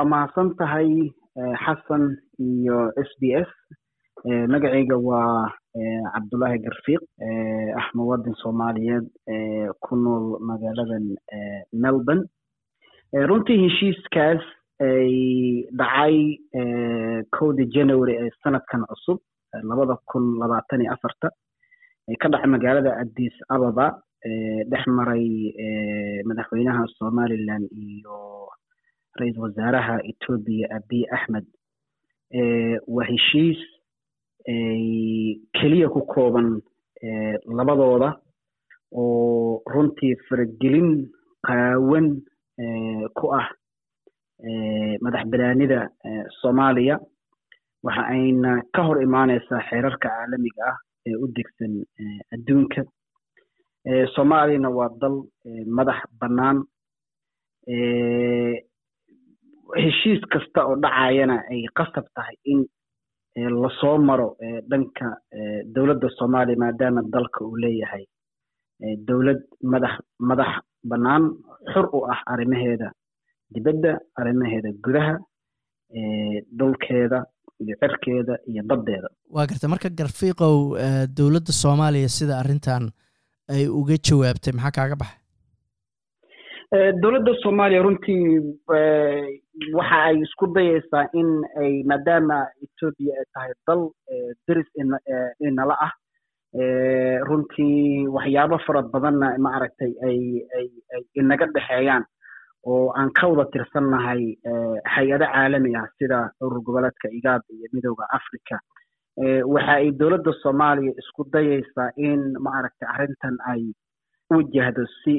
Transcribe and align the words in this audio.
waa 0.00 0.08
mahadsan 0.08 0.56
tahay 0.56 1.12
xasan 1.64 2.16
iyo 2.40 2.88
s 2.96 3.10
b 3.20 3.36
s. 3.36 3.50
Magacayga 4.24 4.96
waa 4.96 5.52
cabdullaahi 6.14 6.58
garfiiq 6.64 7.02
ah 7.76 7.86
muwadin 7.94 8.32
soomaaliyeed 8.42 9.04
ku 9.84 9.92
nool 9.96 10.40
magaaladan 10.40 11.04
melbourne. 11.72 12.24
Runtii 13.12 13.58
heshiiskaas 13.64 14.40
ay 14.80 15.68
dhacay 15.76 16.16
kowdii 17.36 17.68
january 17.76 18.16
ee 18.16 18.30
sanadkan 18.42 18.84
cusub 18.88 19.18
labada 19.68 19.96
kun 20.08 20.40
labaatan 20.40 20.80
iyo 20.80 20.92
afarta 20.96 21.28
ka 22.20 22.28
dhacay 22.32 22.48
magaalada 22.48 22.96
addis 23.04 23.36
ababa 23.52 24.00
dhex 24.72 24.84
maray 24.88 25.52
madaxweynaha 26.28 26.88
somaliland 26.98 27.68
iyo 27.84 28.39
ra'iisul 29.20 29.42
wasaaraha 29.46 29.94
etoobiya 30.10 30.66
abiy 30.76 31.04
axmed 31.16 31.46
waa 32.94 33.06
heshiis 33.10 33.60
keliya 35.58 35.88
ku 35.94 36.00
kooban 36.12 36.48
labadooda 37.58 38.08
oo 39.00 39.62
runtii 39.72 40.14
faragelin 40.28 40.88
qaawan 41.46 42.06
ku 43.18 43.26
ah 43.40 43.48
madax 45.02 45.24
banaanida 45.32 45.80
soomaaliya. 46.40 46.96
Waxa 47.84 48.02
ayna 48.12 48.50
ka 48.74 48.82
hor 48.86 48.98
imaaneysaa 49.02 49.60
xeerarka 49.68 50.08
caalamiga 50.08 50.62
ah 50.70 50.76
ee 51.08 51.16
u 51.16 51.26
degsan 51.36 51.74
adduunka. 52.34 52.82
Soomaaliyana 54.14 54.68
waa 54.78 54.90
dal 55.00 55.16
madax 55.76 56.00
bannaan 56.20 56.58
heshiis 59.84 60.20
kasta 60.32 60.60
oo 60.68 60.76
dhacayana 60.84 61.36
ay 61.52 61.60
qasab 61.78 62.06
tahay 62.16 62.36
in 62.52 62.60
la 63.62 63.68
soo 63.80 63.96
maro 64.08 64.28
dhanka 64.70 65.06
dowladda 65.74 66.08
soomaaliya 66.18 66.62
maadaama 66.64 67.02
dalka 67.14 67.38
uu 67.48 67.56
leeyahay 67.64 68.04
dowlad 69.08 69.40
madax 69.72 69.94
madax 70.30 70.52
bannaan 70.90 71.24
xor 71.72 71.86
u 71.96 71.98
ah 72.14 72.20
arrimaheeda 72.32 72.88
dibadda 73.54 73.92
arrimaheeda 74.20 74.70
gudaha 74.86 75.14
dhulkeeda 76.58 77.18
iyo 77.64 77.74
cirkeeda 77.82 78.34
iyo 78.50 78.62
baddeeda. 78.70 79.08
Waa 79.34 79.46
garta 79.50 79.68
marka 79.72 79.88
garfiiqow 80.00 80.54
dowladda 81.18 81.52
soomaaliya 81.62 82.08
sida 82.18 82.34
arrintan 82.42 82.84
ay 83.54 83.64
uga 83.80 83.96
jawaabtay 84.08 84.52
maxaa 84.58 84.74
kaaga 84.78 84.96
baxay 85.02 85.19
dowladda 86.72 87.32
soomaaliya 87.42 87.82
runtii 87.82 88.40
waxa 89.74 90.02
ay 90.08 90.16
isku 90.22 90.46
dayeysaa 90.54 91.08
in 91.20 91.30
ay 91.62 91.82
maadaama 91.90 92.46
etoobiya 92.64 93.14
ay 93.18 93.24
tahay 93.34 93.52
dal 93.66 93.82
deris 94.46 94.68
inala 95.48 95.74
ah 95.86 95.92
runtii 97.28 98.06
waxyaabo 98.16 98.58
fara 98.66 98.82
badanna 98.82 99.34
ma 99.38 99.50
aragtay 99.58 99.92
ay 100.08 100.18
ay 100.58 100.68
ay 100.94 101.02
inaga 101.20 101.46
dhexeeyaan 101.54 102.04
oo 102.66 102.92
aan 102.94 103.10
ka 103.18 103.26
wada 103.28 103.50
tirsannahay 103.50 104.22
hay'ado 104.94 105.26
caalami 105.26 105.74
ah 105.76 105.86
sida 105.98 106.30
urur 106.40 106.62
goboleedka 106.62 107.10
igaad 107.18 107.42
iyo 107.50 107.66
midooda 107.72 108.06
africa 108.18 108.60
waxa 109.54 109.72
ay 109.74 109.90
dowladda 109.90 110.32
soomaaliya 110.42 110.94
isku 111.02 111.26
dayeysaa 111.34 111.90
in 111.96 112.22
ma 112.38 112.50
aragtay 112.58 112.88
arrintan 112.94 113.36
ay 113.52 113.62
wajahdo 114.30 114.86
si 115.02 115.14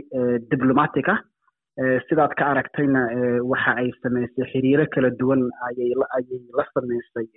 diblomatic 0.52 1.09
ah 1.09 1.19
sidaad 2.09 2.33
ka 2.38 2.45
aragtayna 2.52 3.02
waxa 3.52 3.72
ay 3.81 3.89
samaysay 4.03 4.45
xiriiro 4.52 4.86
kala 4.94 5.09
duwan 5.19 5.41
ayay 5.67 5.94
la 6.58 6.66
samaysay 6.73 7.28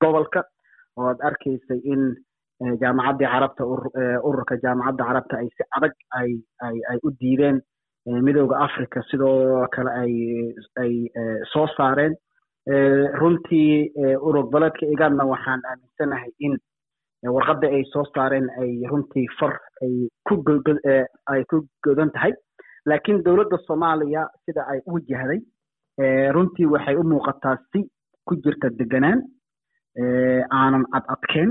gobolka. 0.00 0.42
Oo 0.98 1.08
aad 1.08 1.18
arkaysay 1.28 1.80
in 1.84 2.14
jaamacaddii 2.80 3.26
carabta 3.32 3.64
ururka 4.28 4.56
jaamacadda 4.62 5.04
carabta 5.08 5.36
ay 5.42 5.48
si 5.56 5.62
adag 5.76 5.92
ay 6.18 6.98
u 7.02 7.10
diideen 7.20 7.60
midooda 8.26 8.58
africa 8.66 9.02
sidoo 9.10 9.66
kale 9.74 9.90
ay 10.82 10.92
soo 11.52 11.66
saareen. 11.76 12.14
Runtii 13.20 13.90
urur 14.26 14.44
goboleedka 14.46 14.86
igaadna 14.94 15.24
waxaan 15.26 15.60
aaminsanahay 15.70 16.30
in 16.40 16.54
warqadda 17.34 17.66
ay 17.68 17.82
soo 17.92 18.04
saareen 18.14 18.46
ay 18.62 18.70
runtii 18.90 19.26
far 19.38 19.58
ay 19.82 19.94
ku 20.28 20.34
ay 21.32 21.42
ku 21.50 21.66
godan 21.84 22.10
tahay 22.14 22.32
laakiin 22.86 23.22
dowladda 23.24 23.58
soomaaliya 23.66 24.22
sida 24.44 24.62
ay 24.72 24.78
u 24.86 24.94
wajahday 24.94 25.40
runtii 26.34 26.66
waxay 26.74 26.96
u 26.96 27.04
muuqataa 27.12 27.56
si 27.72 27.80
ku 28.26 28.36
jirta 28.44 28.70
deganaan 28.78 29.20
aanan 30.58 30.84
cad 30.92 31.04
adkeen 31.14 31.50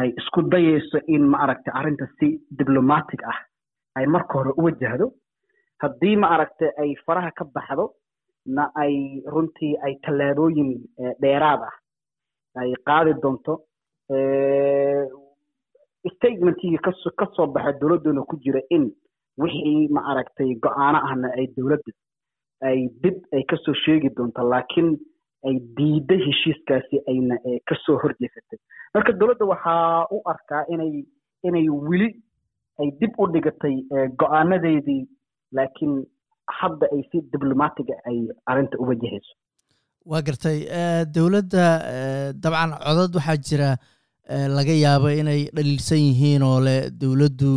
ay 0.00 0.08
isku 0.20 0.42
dayeyso 0.52 0.98
in 1.14 1.22
ma 1.30 1.38
aragtay 1.44 1.72
arrinta 1.78 2.06
si 2.18 2.28
diblomatic 2.58 3.20
ah 3.32 3.38
ay 3.96 4.06
marka 4.06 4.32
hore 4.38 4.52
u 4.56 4.62
wajahdo. 4.64 5.06
Haddii 5.82 6.16
ma 6.16 6.26
aragtay 6.34 6.70
ay 6.82 6.90
faraha 7.06 7.30
ka 7.38 7.44
baxdo 7.54 7.84
na 8.46 8.64
ay 8.82 8.94
runtii 9.32 9.76
ay 9.84 9.94
tallaabooyin 10.04 10.70
dheeraad 11.22 11.60
ah 11.68 11.74
ay 12.60 12.70
qaadi 12.86 13.12
doonto 13.22 13.54
statementigii 16.14 16.78
kaso 16.86 17.10
ka 17.18 17.26
soo 17.36 17.46
baxa 17.46 17.72
dowladdoona 17.80 18.22
ku 18.30 18.36
jira 18.44 18.60
in 18.70 18.84
wixii 19.42 19.88
ma 19.94 20.00
aragtay 20.10 20.50
go'aano 20.64 20.98
ahna 21.08 21.28
ay 21.38 21.46
dowladda 21.56 21.92
ay 22.68 22.78
dib 23.02 23.16
ay 23.36 23.42
ka 23.50 23.56
soo 23.64 23.74
sheegi 23.84 24.08
doonto 24.16 24.42
laakiin 24.52 24.88
ay 25.48 25.54
diiday 25.76 26.20
heshiiskaasi 26.26 26.96
ayna 27.12 27.36
ka 27.68 27.74
soo 27.84 27.96
horjeesatay 28.02 28.58
marka 28.94 29.12
dowladda 29.20 29.44
waxaa 29.52 30.06
u 30.16 30.18
arkaa 30.32 30.62
inay 30.74 30.92
inay 31.48 31.66
weli 31.88 32.08
ay 32.80 32.88
dib 33.00 33.12
u 33.22 33.26
dhigatay 33.34 33.76
go'aanadeedii 34.22 35.02
laakiin 35.58 35.94
hadda 36.58 36.86
ay 36.94 37.02
si 37.10 37.18
diblomatiga 37.32 37.94
ay 38.10 38.18
arrinta 38.50 38.78
u 38.82 38.88
wajahayso 38.90 39.34
waa 40.10 40.22
gartay 40.28 40.58
dowladda 41.16 41.64
dabcan 42.44 42.72
codad 42.86 43.14
waxaa 43.18 43.36
jira 43.48 43.70
laga 44.56 44.74
yaabo 44.84 45.08
inay 45.20 45.40
dhaliilsan 45.56 45.98
yihiin 46.08 46.42
oo 46.50 46.58
leh 46.66 46.80
dowladdu 47.02 47.52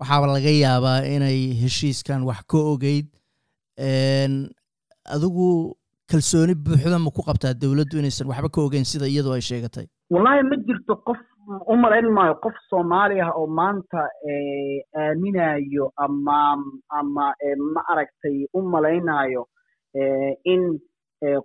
waxaaba 0.00 0.26
laga 0.36 0.52
yaabaa 0.64 1.04
inay 1.14 1.38
heshiiskan 1.62 2.20
wax 2.28 2.40
ka 2.50 2.58
ogeyd. 2.72 3.06
Adigu 5.14 5.76
kalsooni 6.10 6.54
buuxda 6.54 6.98
ma 6.98 7.10
ku 7.16 7.22
qabtaa 7.28 7.54
dowladdu 7.62 7.98
inaysan 8.00 8.28
waxba 8.30 8.48
ka 8.54 8.60
ogeyn 8.66 8.84
sida 8.84 9.06
iyadoo 9.08 9.34
ay 9.36 9.40
sheegatay? 9.50 9.86
Wallahi 10.10 10.42
ma 10.50 10.56
jirto 10.66 10.94
qof 11.06 11.18
u 11.72 11.76
malayn 11.82 12.08
maayo 12.16 12.34
qof 12.44 12.54
soomaali 12.70 13.20
ah 13.20 13.30
oo 13.38 13.46
maanta 13.46 14.00
aaminayo 15.02 15.92
ama 15.96 16.38
ama 16.98 17.26
ma 17.74 17.80
aragtay 17.92 18.46
u 18.54 18.60
malaynayo 18.62 19.46
in 20.52 20.62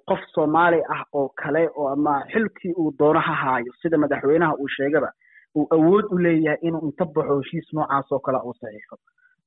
qof 0.09 0.22
soomaali 0.35 0.79
ah 0.95 1.03
oo 1.13 1.29
kale 1.41 1.63
oo 1.78 1.88
ama 1.94 2.13
xilkii 2.33 2.73
uu 2.81 2.91
doono 3.00 3.19
ha 3.28 3.33
haayo 3.44 3.72
sida 3.81 3.97
madaxweynaha 3.97 4.53
uu 4.62 4.68
sheegaba 4.78 5.09
uu 5.57 5.67
awood 5.75 6.06
u 6.13 6.17
leeyahay 6.25 6.59
inuu 6.67 6.84
inta 6.89 7.06
baxo 7.16 7.38
heshiis 7.39 7.67
noocaas 7.73 8.12
oo 8.12 8.19
kale 8.25 8.39
uu 8.47 8.53
saxiixo. 8.62 8.95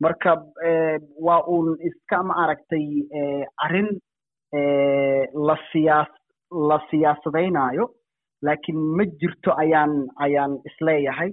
Marka 0.03 0.31
waa 1.27 1.41
uun 1.55 1.69
iska 1.89 2.23
ma 2.29 2.35
aragtay 2.45 2.87
arrin 3.67 3.89
la 5.49 5.57
siyaas 5.73 6.11
la 6.71 6.79
siyaasadaynayo 6.91 7.85
laakiin 8.47 8.79
ma 8.97 9.05
jirto 9.21 9.51
ayaan 9.63 9.93
ayaan 10.27 10.53
is 10.69 10.77
leeyahay. 10.89 11.31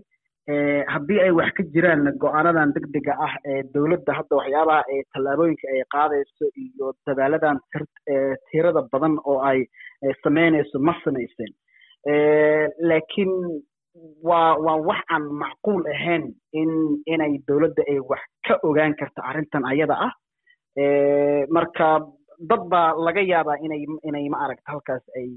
Haddii 0.94 1.20
ay 1.24 1.32
wax 1.40 1.52
ka 1.58 1.64
jiraan 1.74 2.08
go'aanadan 2.24 2.72
degdega 2.76 3.14
ah 3.26 3.34
ee 3.52 3.62
dowladda 3.74 4.14
hadda 4.20 4.36
waxyaabaha 4.40 4.84
ee 4.96 5.02
tallaabooyinka 5.14 5.68
ay 5.74 5.82
qaadayso 5.96 6.46
iyo 6.64 6.88
dadaaladan 7.08 7.60
tirada 8.52 8.82
badan 8.94 9.16
oo 9.32 9.38
ay 9.52 9.60
samaynayso 10.24 10.80
ma 10.88 10.94
samayseen 11.04 11.52
laakiin 12.90 13.32
waa 14.30 14.56
waa 14.66 14.78
wax 14.90 15.02
aan 15.14 15.24
macquul 15.42 15.84
ahayn 15.94 16.24
in 16.62 16.72
inay 17.14 17.34
dowladda 17.48 17.84
ay 17.92 18.00
wax 18.12 18.22
ka 18.48 18.54
ogaan 18.68 18.94
karta 19.00 19.22
arrintan 19.30 19.64
ayada 19.72 19.96
ah. 20.08 20.14
Marka 21.56 21.88
dad 22.50 22.62
baa 22.72 22.94
laga 23.06 23.22
yaabaa 23.32 23.58
inay 23.66 23.84
inay 24.10 24.26
ma 24.34 24.38
aragta 24.46 24.72
halkaas 24.74 25.04
ay 25.20 25.28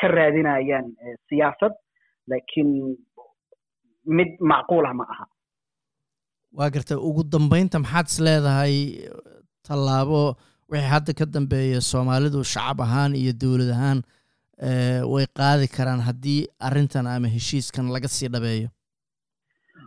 ka 0.00 0.06
raadinayaan 0.16 0.86
siyaasad 1.28 1.74
laakiin 2.30 2.70
mid 4.18 4.30
macquul 4.52 4.84
ah 4.90 4.94
ma 5.00 5.04
aha. 5.12 5.24
Waa 6.58 6.70
gartay 6.74 6.96
ugu 7.08 7.22
dambeynta 7.34 7.78
maxaad 7.84 8.06
is 8.10 8.18
leedahay 8.26 8.74
tallaabo 9.68 10.22
wixii 10.72 10.88
hadda 10.94 11.12
ka 11.18 11.24
dambeeya 11.34 11.80
soomaalidu 11.90 12.40
shacab 12.52 12.80
ahaan 12.86 13.12
iyo 13.20 13.32
dowlad 13.42 13.70
ahaan 13.76 13.98
way 15.12 15.26
qaadi 15.40 15.66
karaan 15.76 16.00
haddii 16.08 16.40
arrintan 16.68 17.06
ama 17.06 17.28
heshiiskan 17.36 17.88
laga 17.94 18.08
sii 18.08 18.28
dhabeeyo. 18.34 18.68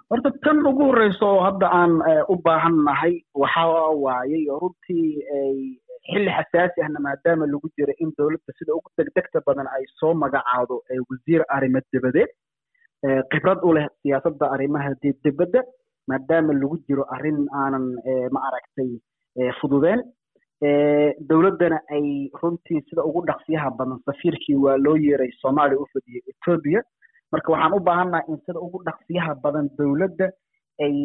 Horta 0.09 0.29
tan 0.43 0.57
ugu 0.69 0.83
horreysa 0.89 1.25
oo 1.25 1.41
hadda 1.47 1.67
aan 1.79 1.93
u 2.33 2.35
baahan 2.45 2.75
nahay 2.87 3.13
waxa 3.43 3.63
waayey 4.05 4.43
runtii 4.61 5.07
ay 5.37 5.57
xilli 6.09 6.31
xasaasi 6.37 6.81
ahna 6.85 6.99
maadaama 7.05 7.45
lagu 7.53 7.67
jiro 7.77 7.93
in 8.03 8.09
dowladda 8.17 8.51
sida 8.59 8.73
ugu 8.77 8.89
degdegta 8.97 9.39
badan 9.47 9.67
ay 9.75 9.83
soo 9.99 10.13
magacaado 10.23 10.81
wasiir 11.09 11.41
arrimo 11.55 11.79
dibadeed 11.93 12.31
khibrad 13.31 13.59
u 13.67 13.73
leh 13.77 13.85
siyaasadda 14.01 14.45
arrimaha 14.55 14.89
dibadda 15.23 15.61
maadaama 16.11 16.53
lagu 16.61 16.77
jiro 16.87 17.03
arrin 17.15 17.39
aanan 17.61 17.85
ma 18.35 18.39
aragtay 18.49 18.89
fududeen 19.61 19.99
dowladdana 21.29 21.79
ay 21.95 22.29
runtii 22.41 22.81
sida 22.89 23.03
ugu 23.09 23.21
dhaqsiyaha 23.27 23.69
badan 23.79 23.99
safiirkii 24.05 24.55
waa 24.65 24.77
loo 24.85 24.95
yeeray 25.05 25.31
soomaaliya 25.41 25.79
u 25.83 25.87
fadhiyay 25.93 26.21
etoobiya 26.33 26.81
marka 27.31 27.51
waxaan 27.51 27.73
u 27.77 27.79
baahannaha 27.89 28.23
in 28.31 28.37
sida 28.45 28.59
ugu 28.59 28.83
dhaqsiyaha 28.87 29.35
badan 29.43 29.69
dowladda 29.77 30.29
ay 30.85 30.97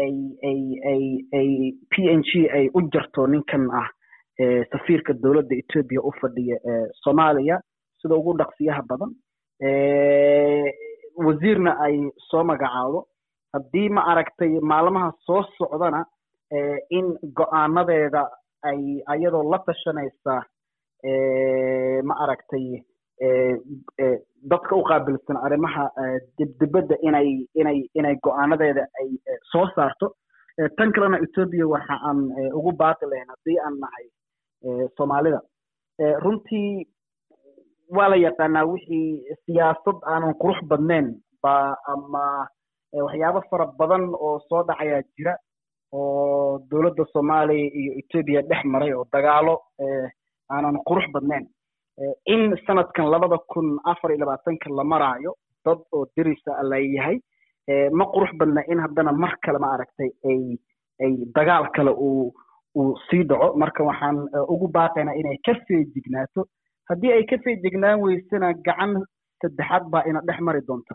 ay 0.00 0.14
ay 0.50 0.62
ay 0.92 1.02
ay 1.40 1.50
p 1.90 2.08
n 2.18 2.22
g 2.28 2.48
ay 2.58 2.64
u 2.74 2.80
jarto 2.94 3.26
ninkan 3.26 3.68
ah 3.82 3.88
safiirka 4.72 5.12
dowladda 5.22 5.54
etoobiya 5.62 6.00
u 6.08 6.12
fadhiya 6.20 6.56
soomaaliya 7.04 7.60
sida 8.02 8.14
ugu 8.16 8.32
dhaqsiyaha 8.40 8.82
badan. 8.90 9.10
Wasiirna 11.26 11.72
ay 11.84 11.96
soo 12.30 12.44
magacaado 12.44 13.00
haddii 13.52 13.88
ma 13.88 14.02
aragtay 14.12 14.52
maalmaha 14.70 15.12
soo 15.26 15.42
socdana 15.58 16.00
in 16.98 17.06
go'aanadeeda 17.38 18.22
ay 18.70 18.80
ayadoo 19.14 19.44
la 19.52 19.58
tashanaysa 19.66 20.34
ma 22.08 22.14
aragtay 22.24 22.66
dadka 24.50 24.74
u 24.76 24.82
qaabilsan 24.90 25.36
arrimaha 25.46 25.84
dibdibadda 26.38 26.96
inay 27.08 27.28
inay 27.60 27.78
inay 27.98 28.14
go'aanadeeda 28.24 28.84
ay 29.00 29.08
soo 29.52 29.66
saarto. 29.74 30.06
Tan 30.76 30.92
kalena 30.92 31.18
etoobiya 31.24 31.66
waxa 31.74 31.94
aan 32.08 32.18
ugu 32.58 32.72
baaqi 32.80 33.06
lahayn 33.10 33.28
haddii 33.32 33.58
aan 33.66 33.76
nahay 33.82 34.06
soomaalida. 34.96 35.40
Runtii 36.24 36.86
waa 37.96 38.08
la 38.08 38.16
yaqaanaa 38.16 38.64
wixii 38.72 39.36
siyaasad 39.46 39.98
aanan 40.12 40.34
qurux 40.42 40.58
badnayn 40.70 41.08
ba 41.42 41.54
ama 41.92 42.24
waxyaabo 43.06 43.40
fara 43.50 43.66
badan 43.78 44.04
oo 44.26 44.38
soo 44.48 44.62
dhacayaa 44.68 45.02
jira 45.16 45.34
oo 45.92 46.58
dowladda 46.70 47.04
soomaaliya 47.12 47.70
iyo 47.80 47.92
etoobiya 48.00 48.42
dhex 48.50 48.64
maray 48.64 48.92
oo 48.94 49.04
dagaalo 49.12 49.54
aanan 50.50 50.76
qurux 50.88 51.06
badnayn. 51.14 51.46
In 52.26 52.56
sanadkan 52.66 53.10
labada 53.10 53.38
kun 53.52 53.78
afar 53.84 54.10
iyo 54.10 54.20
labaatanka 54.24 54.70
la 54.78 54.84
maraayo 54.84 55.34
dad 55.64 55.78
oo 55.92 56.06
derisa 56.16 56.62
layahay 56.70 57.16
ma 57.98 58.04
qurux 58.14 58.32
badna 58.40 58.62
in 58.72 58.78
haddana 58.84 59.12
mar 59.12 59.32
kale 59.44 59.58
ma 59.58 59.74
aragtay 59.74 60.10
ay 60.30 60.42
ay 61.04 61.12
dagaal 61.36 61.68
kale 61.76 61.90
uu 61.90 62.32
uu 62.76 62.96
sii 63.10 63.22
dhaco. 63.24 63.56
Marka 63.62 63.84
waxaan 63.84 64.16
ugu 64.48 64.68
baaqaynaa 64.76 65.14
inay 65.20 65.36
ka 65.46 65.54
feejignaato 65.68 66.44
haddii 66.88 67.12
ay 67.12 67.24
ka 67.30 67.36
feejignaan 67.44 68.00
weysana 68.04 68.52
gacan 68.66 68.92
saddexaad 69.42 69.84
baa 69.92 70.02
ina 70.08 70.20
dhex 70.28 70.40
mari 70.40 70.60
doonta 70.68 70.94